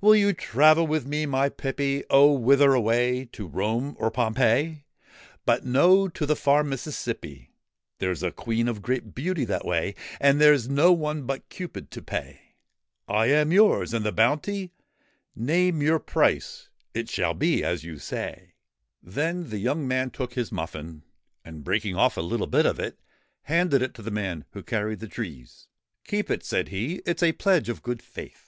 Will 0.00 0.14
you 0.14 0.32
travel 0.32 0.86
with 0.86 1.04
me, 1.06 1.26
my 1.26 1.48
pippy?'' 1.50 2.04
Oh! 2.10 2.32
Whither 2.32 2.72
away? 2.72 3.26
To 3.32 3.46
Rome 3.48 3.96
or 3.98 4.10
Pompeii?'' 4.10 4.84
But 5.44 5.66
no; 5.66 6.08
to 6.08 6.24
the 6.24 6.36
far 6.36 6.62
Mississippi: 6.64 7.50
There's 7.98 8.22
a 8.22 8.30
Queen 8.30 8.66
of 8.68 8.80
great 8.80 9.12
beauty 9.14 9.44
that 9.46 9.64
way, 9.66 9.94
And 10.20 10.40
there 10.40 10.56
's 10.56 10.68
no 10.68 10.92
one 10.92 11.24
but 11.24 11.48
Cupid 11.50 11.90
to 11.90 12.00
pay.'' 12.00 12.40
I 13.08 13.26
am 13.26 13.50
yours! 13.52 13.92
And 13.92 14.04
the 14.06 14.12
bounty?' 14.12 14.72
1 15.34 15.44
Name 15.46 15.82
your 15.82 15.98
price: 15.98 16.70
it 16.94 17.10
shall 17.10 17.34
be 17.34 17.62
as 17.64 17.82
you 17.84 17.98
say.' 17.98 18.54
D 19.04 19.10
25 19.10 19.10
THE 19.10 19.10
QUEEN 19.10 19.10
OF 19.10 19.10
THE 19.10 19.10
MISSISSIPPI 19.10 19.14
Then 19.14 19.50
the 19.50 19.62
young 19.62 19.88
man 19.88 20.10
took 20.10 20.32
his 20.34 20.52
muffin, 20.52 21.02
and, 21.44 21.64
breaking 21.64 21.96
off 21.96 22.16
a 22.16 22.22
little 22.22 22.46
bit 22.46 22.64
of 22.64 22.78
it, 22.78 23.00
handed 23.42 23.82
it 23.82 23.92
to 23.94 24.02
the 24.02 24.10
man 24.12 24.46
who 24.52 24.62
carried 24.62 25.00
the 25.00 25.08
trees.' 25.08 25.66
Keep 26.08 26.30
it,' 26.30 26.44
said 26.44 26.68
he;' 26.68 27.02
it 27.04 27.20
's 27.20 27.22
a 27.22 27.32
pledge 27.32 27.68
of 27.68 27.82
good 27.82 28.00
faith.' 28.00 28.46